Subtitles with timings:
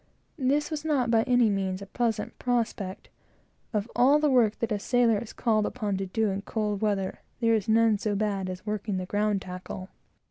[0.39, 3.09] This was not, by any means, a pleasant prospect,
[3.71, 6.81] for, of all the work that a sailor is called upon to do in cold
[6.81, 9.89] weather, there is none so bad as working the ground tackle.